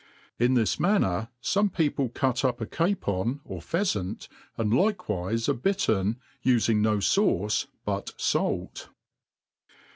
In 0.39 0.55
this 0.55 0.79
manner 0.79 1.29
fome 1.43 1.71
people 1.71 2.09
cut 2.09 2.43
up 2.43 2.59
a 2.59 2.65
capon 2.65 3.39
or 3.45 3.59
pheafant, 3.61 4.27
and 4.57 4.71
likewife 4.73 5.47
a 5.47 5.53
bittern, 5.53 6.17
ufing 6.43 6.77
no 6.77 6.97
fauce 6.97 7.67
but 7.85 8.09
fait. 8.19 8.87